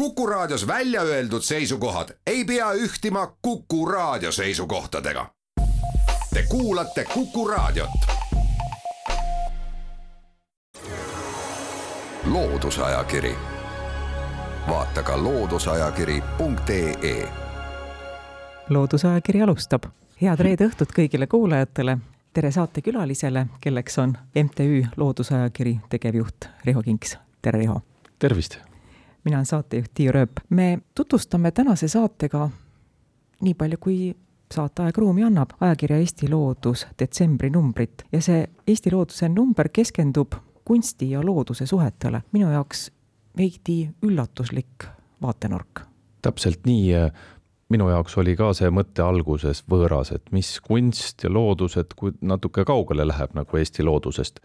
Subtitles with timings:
[0.00, 5.26] Kuku Raadios välja öeldud seisukohad ei pea ühtima Kuku Raadio seisukohtadega.
[6.34, 7.90] Te kuulate Kuku Raadiot.
[12.24, 13.34] loodusajakiri,
[14.68, 17.28] vaata ka looduseajakiri.ee.
[18.68, 19.82] loodusajakiri alustab.
[20.22, 21.98] head reede õhtut kõigile kuulajatele.
[22.32, 27.18] tere saatekülalisele, kelleks on MTÜ Loodusajakiri tegevjuht Riho Kinks.
[27.42, 27.80] tere, Riho.
[28.18, 28.69] tervist
[29.24, 30.40] mina olen saatejuht Tiia Rööp.
[30.48, 32.50] me tutvustame tänase saatega
[33.40, 34.16] nii palju, kui
[34.54, 41.10] saateaeg ruumi annab, ajakirja Eesti Loodus detsembri numbrit ja see Eesti Looduse number keskendub kunsti
[41.10, 42.22] ja looduse suhetele.
[42.32, 42.90] minu jaoks
[43.36, 44.84] veidi üllatuslik
[45.22, 45.80] vaatenurk.
[46.22, 46.92] täpselt nii,
[47.68, 52.12] minu jaoks oli ka see mõte alguses võõras, et mis kunst ja loodus, et kui
[52.20, 54.40] natuke kaugele läheb nagu Eesti loodusest.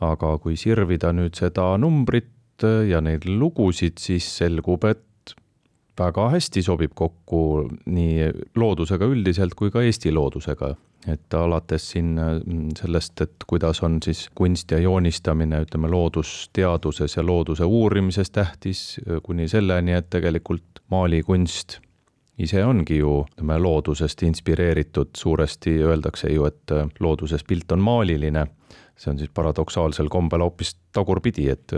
[0.00, 2.30] aga kui sirvida nüüd seda numbrit
[2.62, 5.34] ja neid lugusid, siis selgub, et
[5.98, 7.40] väga hästi sobib kokku
[7.90, 10.74] nii loodusega üldiselt kui ka Eesti loodusega.
[11.08, 17.22] et alates siin mm, sellest, et kuidas on siis kunst ja joonistamine, ütleme loodusteaduses ja
[17.22, 21.78] looduse uurimises tähtis, kuni selleni, et tegelikult maalikunst
[22.38, 28.46] ise ongi ju, ütleme loodusest inspireeritud, suuresti öeldakse ju, et looduses pilt on maaliline.
[28.98, 31.72] see on siis paradoksaalsel kombel hoopis tagurpidi, et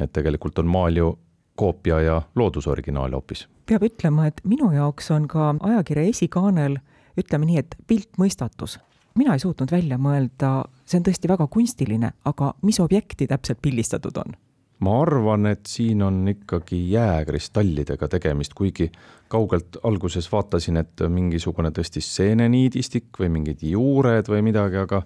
[0.00, 1.18] et tegelikult on maal ju
[1.56, 3.48] koopia ja loodusoriginaal hoopis.
[3.66, 6.78] peab ütlema, et minu jaoks on ka ajakirja esikaanel,
[7.18, 8.78] ütleme nii, et piltmõistatus.
[9.14, 14.16] mina ei suutnud välja mõelda, see on tõesti väga kunstiline, aga mis objekti täpselt pildistatud
[14.16, 14.36] on?
[14.78, 18.90] ma arvan, et siin on ikkagi jääkristallidega tegemist, kuigi
[19.32, 25.02] kaugelt alguses vaatasin, et mingisugune tõesti seeneniidistik või mingid juured või midagi, aga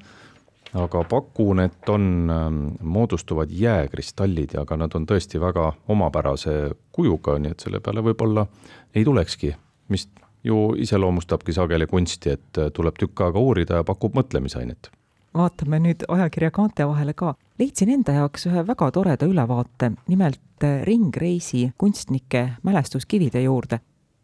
[0.75, 7.39] aga pakun, et on, ähm, moodustuvad jääkristallid ja ka nad on tõesti väga omapärase kujuga,
[7.39, 8.47] nii et selle peale võib-olla
[8.95, 9.55] ei tulekski,
[9.89, 10.09] mis
[10.45, 14.91] ju iseloomustabki sageli kunsti, et äh, tuleb tükk aega uurida ja pakub mõtlemisainet.
[15.35, 17.35] vaatame nüüd ajakirja kaante vahele ka.
[17.59, 23.81] leidsin enda jaoks ühe väga toreda ülevaate, nimelt äh, ringreisi kunstnike mälestuskivide juurde.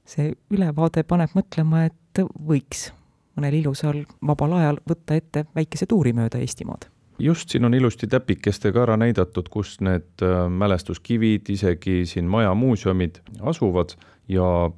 [0.06, 2.92] see ülevaade paneb mõtlema, et võiks
[3.36, 6.88] mõnel ilusal vabal ajal võtta ette väikese tuuri mööda Eestimaad.
[7.18, 13.22] Just siin on ilusti täpikestega ära näidatud, kus need äh, mälestuskivid, isegi siin maja muuseumid
[13.40, 13.94] asuvad
[14.28, 14.70] ja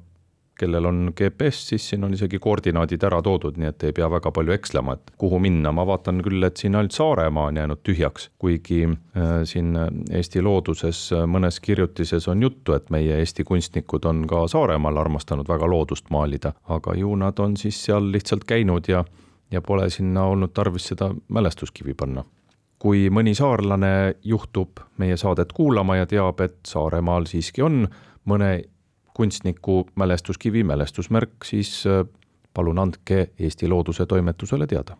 [0.59, 4.31] kellel on GPS, siis siin on isegi koordinaadid ära toodud, nii et ei pea väga
[4.35, 8.29] palju ekslema, et kuhu minna, ma vaatan küll, et siin ainult Saaremaa on jäänud tühjaks,
[8.39, 9.77] kuigi äh, siin
[10.11, 15.47] Eesti looduses äh, mõnes kirjutises on juttu, et meie Eesti kunstnikud on ka Saaremaal armastanud
[15.49, 19.03] väga loodust maalida, aga ju nad on siis seal lihtsalt käinud ja
[19.51, 22.23] ja pole sinna olnud tarvis seda mälestuskivi panna.
[22.79, 27.87] Kui mõni saarlane juhtub meie saadet kuulama ja teab, et Saaremaal siiski on
[28.29, 28.51] mõne
[29.13, 32.05] kunstniku mälestuskivi, mälestusmärk, siis äh,
[32.53, 34.97] palun andke Eesti Looduse Toimetusele teada.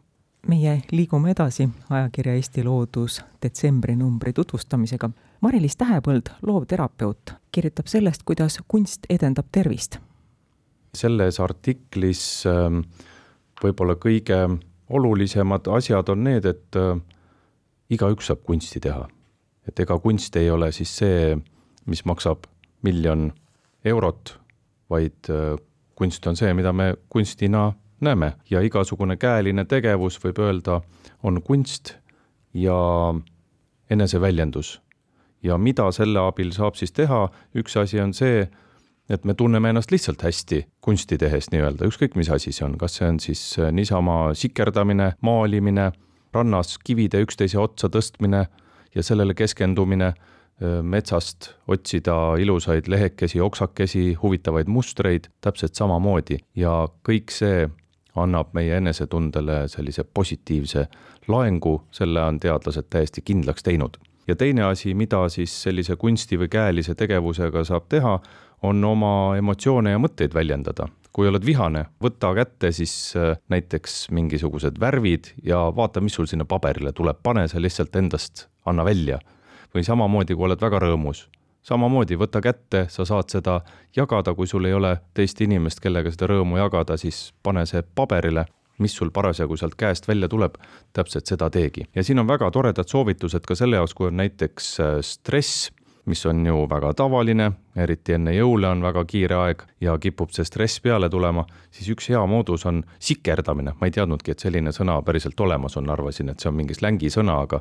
[0.48, 5.10] meie liigume edasi ajakirja Eesti Loodus detsembri numbri tutvustamisega.
[5.42, 9.98] Mari-Liis Tähepõld, loovterapeut, kirjutab sellest, kuidas kunst edendab tervist.
[10.96, 12.80] selles artiklis ähm,
[13.64, 14.40] võib-olla kõige
[14.90, 17.02] olulisemad asjad on need, et äh,
[17.90, 19.08] igaüks saab kunsti teha.
[19.68, 21.38] et ega kunst ei ole siis see,
[21.86, 22.48] mis maksab
[22.82, 23.32] miljon
[23.86, 24.40] eurot,
[24.90, 25.56] vaid äh,
[25.96, 28.34] kunst on see, mida me kunstina näeme.
[28.50, 30.82] Ja igasugune käeline tegevus, võib öelda,
[31.24, 31.96] on kunst
[32.54, 33.14] ja
[33.90, 34.82] eneseväljendus.
[35.44, 38.42] ja mida selle abil saab siis teha, üks asi on see,
[39.10, 42.98] et me tunneme ennast lihtsalt hästi kunsti tehes nii-öelda, ükskõik mis asi see on, kas
[43.00, 45.92] see on siis äh, niisama sikerdamine, maalimine,
[46.36, 48.46] rannas kivide üksteise otsa tõstmine
[48.96, 50.14] ja sellele keskendumine
[50.84, 56.74] metsast otsida ilusaid lehekesi, oksakesi, huvitavaid mustreid täpselt samamoodi ja
[57.08, 57.70] kõik see
[58.20, 60.88] annab meie enesetundele sellise positiivse
[61.30, 63.98] laengu, selle on teadlased täiesti kindlaks teinud.
[64.28, 68.20] ja teine asi, mida siis sellise kunsti või käelise tegevusega saab teha,
[68.62, 70.88] on oma emotsioone ja mõtteid väljendada.
[71.14, 73.14] kui oled vihane, võta kätte siis
[73.50, 78.86] näiteks mingisugused värvid ja vaata, mis sul sinna paberile tuleb, pane see lihtsalt endast, anna
[78.86, 79.20] välja
[79.76, 81.28] või samamoodi, kui oled väga rõõmus.
[81.62, 83.62] samamoodi võta kätte, sa saad seda
[83.96, 88.46] jagada, kui sul ei ole teist inimest, kellega seda rõõmu jagada, siis pane see paberile
[88.80, 90.56] mis sul parasjagu sealt käest välja tuleb,
[90.94, 91.84] täpselt seda teegi.
[91.96, 95.70] ja siin on väga toredad soovitused ka selle jaoks, kui on näiteks äh, stress,
[96.06, 100.48] mis on ju väga tavaline, eriti enne jõule on väga kiire aeg ja kipub see
[100.48, 103.76] stress peale tulema, siis üks hea moodus on sikerdamine.
[103.80, 107.42] ma ei teadnudki, et selline sõna päriselt olemas on, arvasin, et see on mingi slängisõna,
[107.46, 107.60] aga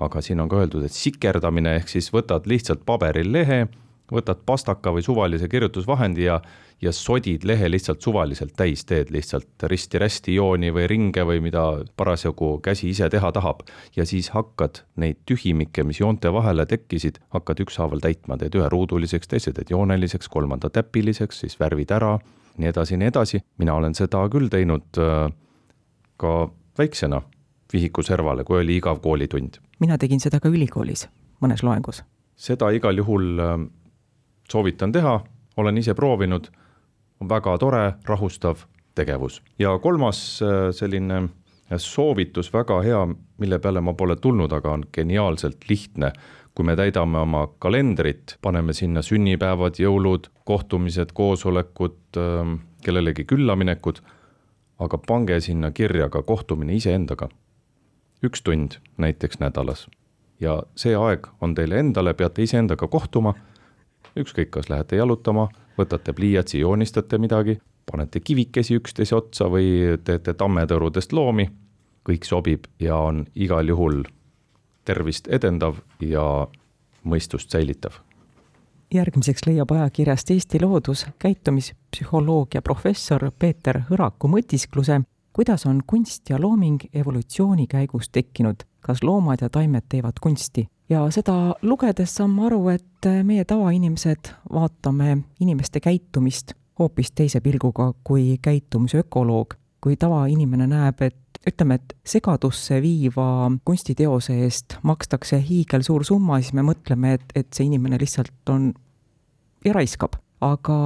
[0.00, 3.64] aga siin on ka öeldud, et sikerdamine ehk siis võtad lihtsalt paberil lehe
[4.12, 6.38] võtad pastaka või suvalise kirjutusvahendi ja,
[6.82, 11.64] ja sodid lehe lihtsalt suvaliselt täis, teed lihtsalt risti-rästi jooni või ringe või mida
[11.96, 13.64] parasjagu käsi ise teha tahab.
[13.96, 19.28] ja siis hakkad neid tühimikke, mis joonte vahele tekkisid, hakkad ükshaaval täitma, teed ühe ruuduliseks,
[19.28, 22.18] teise teed jooneliseks, kolmanda täpiliseks, siis värvid ära,
[22.58, 23.40] nii edasi, nii edasi.
[23.58, 25.30] mina olen seda küll teinud äh,
[26.16, 26.34] ka
[26.78, 27.22] väiksena
[27.72, 29.60] vihiku servale, kui oli igav koolitund.
[29.80, 31.08] mina tegin seda ka ülikoolis
[31.44, 32.02] mõnes loengus.
[32.36, 33.56] seda igal juhul äh,
[34.50, 35.18] soovitan teha,
[35.56, 36.48] olen ise proovinud,
[37.20, 39.42] on väga tore, rahustav tegevus.
[39.58, 43.02] ja kolmas äh, selline äh, soovitus, väga hea,
[43.38, 46.12] mille peale ma pole tulnud, aga on geniaalselt lihtne.
[46.54, 52.14] kui me täidame oma kalendrit, paneme sinna sünnipäevad, jõulud, kohtumised, koosolekud,
[52.84, 53.98] kellelegi küllaminekud,
[54.78, 57.26] aga pange sinna kirja ka kohtumine iseendaga.
[58.22, 59.88] Üks tund näiteks nädalas.
[60.40, 63.34] ja see aeg on teile endale, peate iseendaga kohtuma
[64.16, 67.58] ükskõik, kas lähete jalutama, võtate pliiatsi, joonistate midagi,
[67.90, 71.48] panete kivikesi üksteise otsa või teete tammetõrudest loomi,
[72.06, 74.02] kõik sobib ja on igal juhul
[74.84, 76.46] tervist edendav ja
[77.04, 78.00] mõistust säilitav.
[78.94, 85.00] järgmiseks leiab ajakirjast Eesti Loodus käitumispsühholoogia professor Peeter Hõraku mõtiskluse,
[85.34, 91.04] kuidas on kunst ja looming evolutsiooni käigus tekkinud, kas loomad ja taimed teevad kunsti ja
[91.10, 98.38] seda lugedes saan ma aru, et meie tavainimesed vaatame inimeste käitumist hoopis teise pilguga kui
[98.42, 99.54] käitumisökoloog.
[99.84, 106.64] kui tavainimene näeb, et ütleme, et segadusse viiva kunstiteose eest makstakse hiigelsuur summa, siis me
[106.64, 108.70] mõtleme, et, et see inimene lihtsalt on
[109.64, 110.16] ja raiskab.
[110.40, 110.78] aga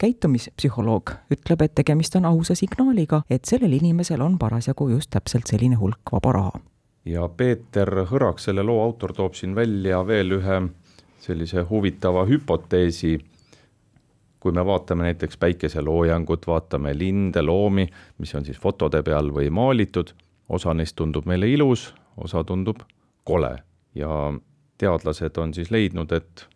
[0.00, 5.76] käitumispsühholoog ütleb, et tegemist on ausa signaaliga, et sellel inimesel on parasjagu just täpselt selline
[5.80, 6.60] hulk vaba raha
[7.04, 10.60] ja Peeter Hõrak, selle loo autor, toob siin välja veel ühe
[11.20, 13.18] sellise huvitava hüpoteesi.
[14.40, 17.86] kui me vaatame näiteks päikeseloojangut, vaatame linde, loomi,
[18.18, 20.14] mis on siis fotode peal või maalitud,
[20.48, 22.80] osa neist tundub meile ilus, osa tundub
[23.24, 23.58] kole
[23.94, 24.32] ja
[24.78, 26.46] teadlased on siis leidnud, et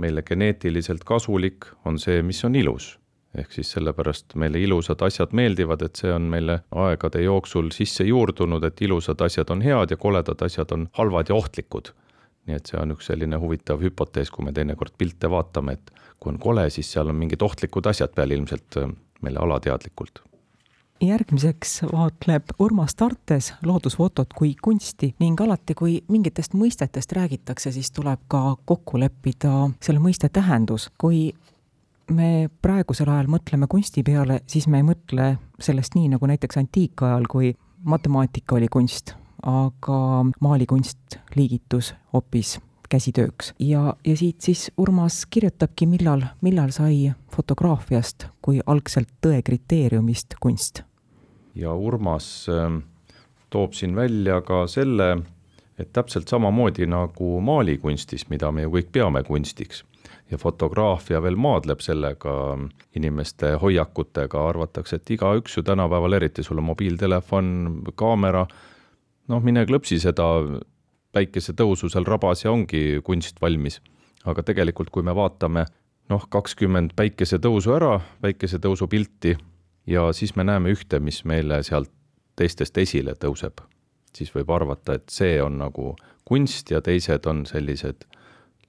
[0.00, 2.96] meile geneetiliselt kasulik on see, mis on ilus
[3.38, 8.64] ehk siis sellepärast meile ilusad asjad meeldivad, et see on meile aegade jooksul sisse juurdunud,
[8.66, 11.92] et ilusad asjad on head ja koledad asjad on halvad ja ohtlikud.
[12.48, 16.32] nii et see on üks selline huvitav hüpotees, kui me teinekord pilte vaatame, et kui
[16.32, 18.80] on kole, siis seal on mingid ohtlikud asjad peal ilmselt
[19.22, 20.24] meile alateadlikult
[21.00, 28.20] järgmiseks vaatleb Urmas Tartes loodusfotot kui kunsti ning alati, kui mingitest mõistetest räägitakse, siis tuleb
[28.28, 30.90] ka kokku leppida selle mõiste tähendus.
[30.98, 31.32] kui
[32.10, 37.28] me praegusel ajal mõtleme kunsti peale, siis me ei mõtle sellest nii, nagu näiteks antiikajal,
[37.30, 37.54] kui
[37.84, 42.58] matemaatika oli kunst, aga maalikunst liigitus hoopis
[42.90, 43.54] käsitööks.
[43.58, 50.82] ja, ja siit siis Urmas kirjutabki, millal, millal sai fotograafiast kui algselt tõe kriteeriumist kunst.
[51.54, 52.82] Ja Urmas ähm,
[53.50, 55.16] toob siin välja ka selle,
[55.78, 59.84] et täpselt samamoodi nagu maalikunstis, mida me ju kõik peame kunstiks
[60.30, 62.32] ja fotograafia veel maadleb sellega
[62.96, 67.48] inimeste hoiakutega, arvatakse, et igaüks ju tänapäeval, eriti sul on mobiiltelefon,
[67.98, 68.44] kaamera,
[69.28, 70.28] noh, mine klõpsi seda
[71.14, 73.80] päikesetõusu seal rabas ja ongi kunst valmis.
[74.24, 75.64] aga tegelikult, kui me vaatame
[76.12, 79.32] noh, kakskümmend päikesetõusu ära, päikesetõusu pilti
[79.90, 81.90] ja siis me näeme ühte, mis meile sealt
[82.38, 83.60] teistest esile tõuseb,
[84.16, 85.94] siis võib arvata, et see on nagu
[86.24, 88.06] kunst ja teised on sellised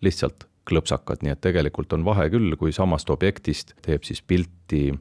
[0.01, 4.92] lihtsalt klõpsakad, nii et tegelikult on vahe küll, kui samast objektist teeb siis pilti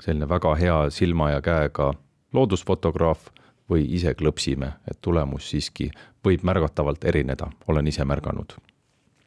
[0.00, 1.92] selline väga hea silma ja käega
[2.34, 3.28] loodusfotograaf
[3.70, 5.90] või ise klõpsime, et tulemus siiski
[6.26, 8.54] võib märgatavalt erineda, olen ise märganud.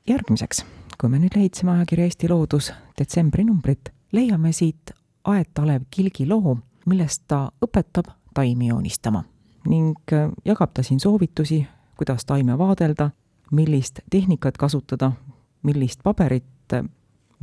[0.07, 0.65] järgmiseks,
[0.99, 4.91] kui me nüüd leidsime ajakirja Eesti Loodus detsembri numbrit, leiame siit
[5.23, 9.23] Aet Alev Kilgi loo, milles ta õpetab taimi joonistama
[9.71, 10.11] ning
[10.45, 11.61] jagab ta siin soovitusi,
[11.97, 13.09] kuidas taime vaadelda,
[13.51, 15.11] millist tehnikat kasutada,
[15.63, 16.75] millist paberit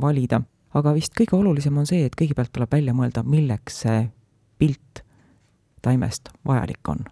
[0.01, 0.41] valida,
[0.73, 4.03] aga vist kõige olulisem on see, et kõigepealt tuleb välja mõelda, milleks see
[4.61, 5.01] pilt
[5.81, 7.05] taimest vajalik on,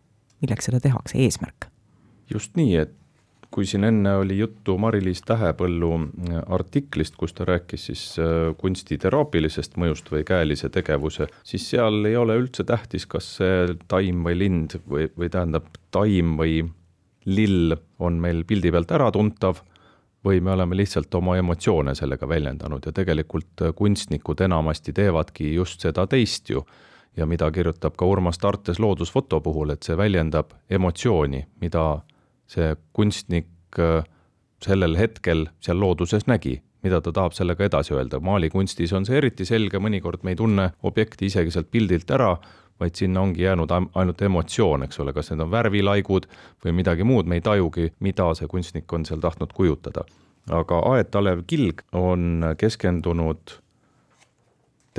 [0.44, 1.72] milleks seda tehakse, eesmärk.
[2.30, 2.94] just nii, et
[3.52, 5.92] kui siin enne oli juttu Mari-Liis Tähepõllu
[6.54, 12.18] artiklist, kus ta rääkis siis äh, kunsti teraapilisest mõjust või käelise tegevuse, siis seal ei
[12.18, 16.62] ole üldse tähtis, kas see taim või lind või, või tähendab, taim või
[17.26, 19.64] lill on meil pildi pealt äratuntav
[20.26, 25.82] või me oleme lihtsalt oma emotsioone sellega väljendanud ja tegelikult äh, kunstnikud enamasti teevadki just
[25.82, 26.66] seda teist ju.
[27.18, 32.02] ja mida kirjutab ka Urmas Tartes loodusfoto puhul, et see väljendab emotsiooni, mida
[32.50, 34.04] see kunstnik äh,
[34.64, 39.48] sellel hetkel seal looduses nägi, mida ta tahab sellega edasi öelda, maalikunstis on see eriti
[39.48, 42.34] selge, mõnikord me ei tunne objekti isegi sealt pildilt ära,
[42.80, 46.28] vaid sinna ongi jäänud ainult emotsioon, eks ole, kas need on värvilaigud
[46.64, 50.06] või midagi muud, me ei tajugi, mida see kunstnik on seal tahtnud kujutada.
[50.50, 53.60] aga Aet Alev Kilg on keskendunud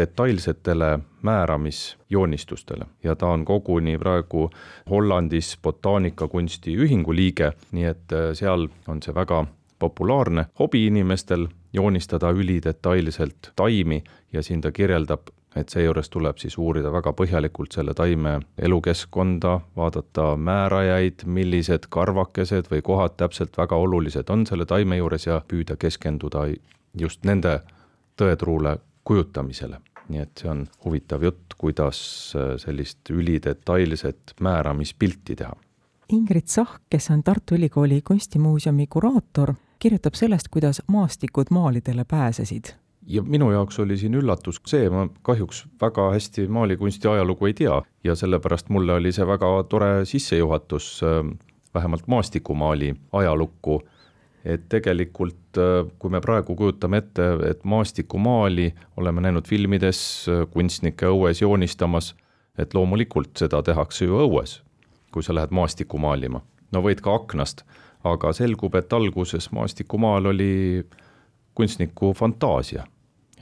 [0.00, 2.88] detailsetele määramisjoonistustele.
[3.04, 4.50] Ja ta on koguni praegu
[4.90, 9.44] Hollandis botaanikakunsti ühingu liige, nii et äh, seal on see väga
[9.80, 15.20] populaarne hobi inimestel joonistada ülidetailselt taimi ja siin ta kirjeldab,
[15.56, 22.82] et seejuures tuleb siis uurida väga põhjalikult selle taime elukeskkonda, vaadata määrajaid, millised karvakesed või
[22.82, 26.46] kohad täpselt väga olulised on selle taime juures ja püüda keskenduda
[27.00, 27.60] just nende
[28.20, 29.80] tõetruule kujutamisele
[30.10, 32.00] nii et see on huvitav jutt, kuidas
[32.36, 35.56] äh, sellist ülidetailset määramispilti teha.
[36.10, 42.74] Ingrid Sahk, kes on Tartu Ülikooli kunstimuuseumi kuraator, kirjutab sellest, kuidas maastikud maalidele pääsesid
[43.06, 47.80] ja minu jaoks oli siin üllatus see, ma kahjuks väga hästi maalikunsti ajalugu ei tea
[48.04, 51.24] ja sellepärast mulle oli see väga tore sissejuhatus äh,
[51.74, 53.80] vähemalt maastikumaali ajalukku
[54.44, 61.10] et tegelikult äh, kui me praegu kujutame ette, et maastikumaali oleme näinud filmides äh, kunstnikke
[61.12, 62.14] õues joonistamas,
[62.58, 64.60] et loomulikult seda tehakse ju õues,
[65.12, 66.40] kui sa lähed maastikku maalima.
[66.72, 67.64] no võid ka aknast,
[68.04, 70.86] aga selgub, et alguses maastikumaal oli
[71.54, 72.84] kunstniku fantaasia.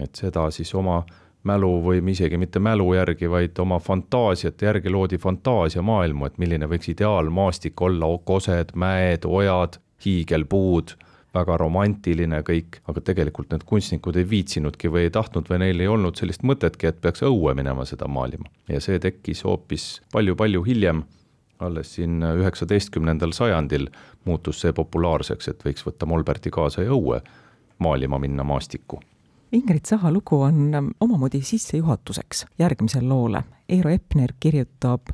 [0.01, 1.05] et seda siis oma
[1.43, 6.91] mälu või isegi mitte mälu järgi, vaid oma fantaasiate järgi loodi fantaasiamaailmu, et milline võiks
[6.91, 10.95] ideaalmaastik olla, kosed, mäed, ojad hiigelpuud,
[11.35, 15.91] väga romantiline kõik, aga tegelikult need kunstnikud ei viitsinudki või ei tahtnud või neil ei
[15.91, 18.49] olnud sellist mõtetki, et peaks õue minema seda maalima.
[18.69, 21.03] ja see tekkis hoopis palju-palju hiljem,
[21.59, 23.89] alles siin üheksateistkümnendal sajandil
[24.25, 27.21] muutus see populaarseks, et võiks võtta Molberti kaasa ja õue
[27.79, 29.01] maalima minna maastikku
[29.53, 33.43] Ingrid Saha lugu on omamoodi sissejuhatuseks järgmisele loole.
[33.69, 35.09] Eero Epner kirjutab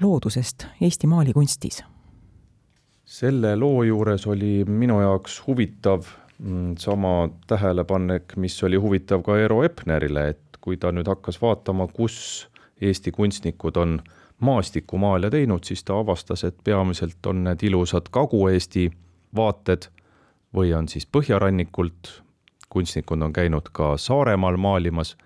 [0.00, 1.82] loodusest Eesti maalikunstis
[3.08, 6.04] selle loo juures oli minu jaoks huvitav
[6.38, 11.88] mm, sama tähelepanek, mis oli huvitav ka Eero Epnerile, et kui ta nüüd hakkas vaatama,
[11.88, 12.48] kus
[12.80, 13.98] Eesti kunstnikud on
[14.44, 18.90] maastikumaale teinud, siis ta avastas, et peamiselt on need ilusad Kagu-Eesti
[19.36, 19.88] vaated
[20.54, 22.12] või on siis põhjarannikult,
[22.68, 25.16] kunstnikud on käinud ka Saaremaal maalimas,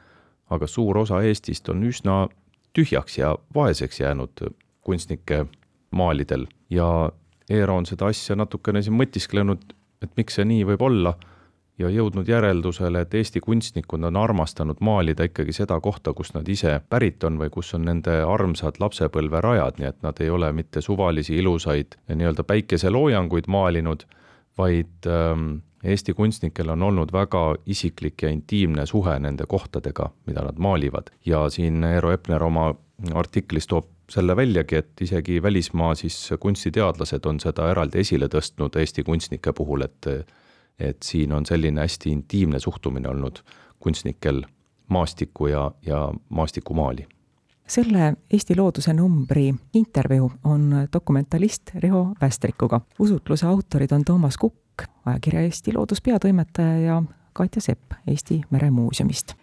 [0.51, 2.29] aga suur osa Eestist on üsna
[2.73, 4.47] tühjaks ja vaeseks jäänud
[4.81, 5.45] kunstnike
[5.91, 6.47] maalidel.
[6.71, 7.11] Ja
[7.51, 11.15] Eero on seda asja natukene siin mõtisklenud, et miks see nii võib olla
[11.79, 16.79] ja jõudnud järeldusele, et Eesti kunstnikud on armastanud maalida ikkagi seda kohta, kust nad ise
[16.89, 21.39] pärit on või kus on nende armsad lapsepõlverajad, nii et nad ei ole mitte suvalisi
[21.41, 24.05] ilusaid nii-öelda päikeseloojanguid maalinud,
[24.59, 30.61] vaid ähm, Eesti kunstnikel on olnud väga isiklik ja intiimne suhe nende kohtadega, mida nad
[30.63, 32.69] maalivad ja siin Eero Epner oma
[33.15, 39.03] artiklis toob selle väljagi, et isegi välismaa siis kunstiteadlased on seda eraldi esile tõstnud Eesti
[39.03, 40.11] kunstnike puhul, et
[40.79, 43.43] et siin on selline hästi intiimne suhtumine olnud
[43.79, 44.43] kunstnikel
[44.89, 47.07] maastikku ja, ja maastikumaali.
[47.67, 52.81] Selle Eesti Looduse numbri intervjuu on dokumentalist Riho Västrikuga.
[52.99, 57.03] usutluse autorid on Toomas Kukk, ajakirja Eesti Loodus peatoimetaja ja
[57.33, 59.35] Katja Sepp Eesti Meremuuseumist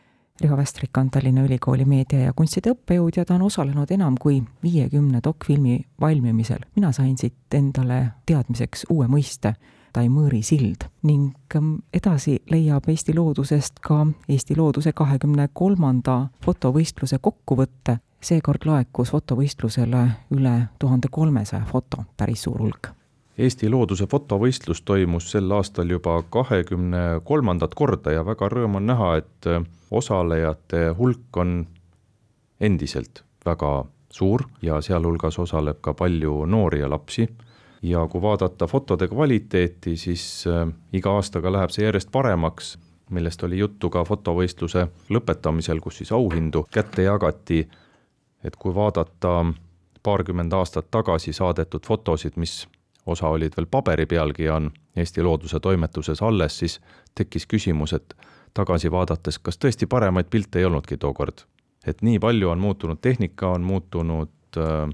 [0.42, 4.44] Riho Västrik on Tallinna Ülikooli meedia- ja kunstide õppejõud ja ta on osalenud enam kui
[4.64, 6.60] viiekümne dokfilmi valmimisel.
[6.76, 9.54] mina sain siit endale teadmiseks uue mõiste,
[9.94, 17.98] Taimõõri sild ning ähm, edasi leiab Eesti Loodusest ka Eesti Looduse kahekümne kolmanda fotovõistluse kokkuvõtte.
[18.22, 22.94] Seekord laekus fotovõistlusele üle tuhande kolmesaja foto, päris suur hulk
[23.40, 29.14] Eesti Looduse fotovõistlus toimus sel aastal juba kahekümne kolmandat korda ja väga rõõm on näha,
[29.22, 29.48] et
[29.92, 31.62] osalejate hulk on
[32.60, 37.30] endiselt väga suur ja sealhulgas osaleb ka palju noori ja lapsi.
[37.82, 42.74] ja kui vaadata fotode kvaliteeti, siis äh, iga aastaga läheb see järjest paremaks,
[43.10, 47.70] millest oli juttu ka fotovõistluse lõpetamisel, kus siis auhindu kätte jagati.
[48.44, 49.46] Et kui vaadata
[50.04, 52.68] paarkümmend aastat tagasi saadetud fotosid, mis
[53.06, 56.80] osa olid veel paberi pealgi ja on Eesti Looduse toimetuses alles, siis
[57.16, 58.16] tekkis küsimus, et
[58.54, 61.46] tagasi vaadates, kas tõesti paremaid pilte ei olnudki tookord.
[61.88, 64.90] et nii palju on muutunud tehnika, on muutunud äh,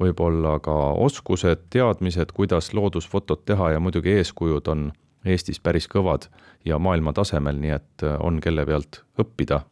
[0.00, 0.74] võib-olla ka
[1.06, 4.92] oskused, teadmised, kuidas loodusfotot teha ja muidugi eeskujud on
[5.24, 6.26] Eestis päris kõvad
[6.64, 9.62] ja maailma tasemel, nii et äh, on, kelle pealt õppida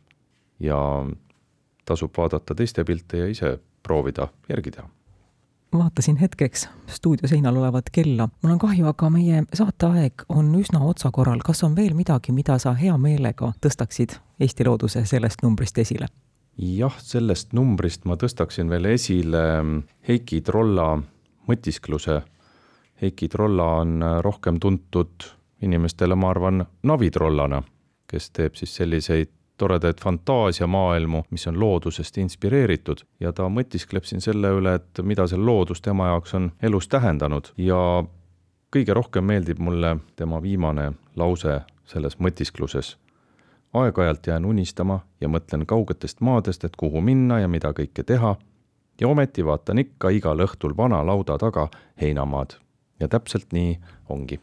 [0.61, 0.78] ja
[1.84, 4.88] tasub vaadata teiste pilte ja ise proovida järgi teha
[5.78, 8.28] vaatasin hetkeks stuudio seinal olevat kella.
[8.42, 11.40] mul on kahju, aga meie saateaeg on üsna otsakorral.
[11.44, 16.08] kas on veel midagi, mida sa hea meelega tõstaksid Eesti looduse sellest numbrist esile?
[16.58, 19.44] jah, sellest numbrist ma tõstaksin veel esile
[20.08, 21.02] Heiki Trolla
[21.48, 22.22] mõtiskluse.
[23.02, 25.24] Heiki Trolla on rohkem tuntud
[25.62, 27.62] inimestele, ma arvan, navitrollana,
[28.06, 29.30] kes teeb siis selliseid
[29.62, 35.38] toredaid fantaasiamaailmu, mis on loodusest inspireeritud ja ta mõtiskleb siin selle üle, et mida see
[35.38, 37.78] loodus tema jaoks on elus tähendanud ja
[38.75, 42.97] kõige rohkem meeldib mulle tema viimane lause selles mõtiskluses.
[43.73, 48.37] aeg-ajalt jään unistama ja mõtlen kaugetest maadest, et kuhu minna ja mida kõike teha
[49.00, 51.69] ja ometi vaatan ikka igal õhtul vana lauda taga
[52.00, 52.59] heinamaad.
[53.00, 53.78] ja täpselt nii
[54.09, 54.40] ongi.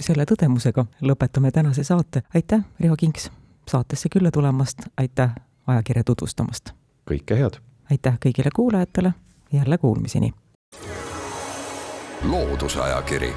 [0.00, 3.30] selle tõdemusega lõpetame tänase saate, aitäh, Riho Kinks
[3.70, 5.30] saatesse külla tulemast, aitäh
[5.66, 6.70] ajakirja tutvustamast!
[7.10, 7.54] kõike head!
[7.90, 9.14] aitäh kõigile kuulajatele,
[9.52, 10.34] jälle kuulmiseni!
[12.24, 13.34] loodusajakiri,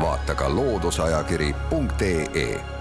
[0.00, 2.77] vaata ka looduseajakiri.ee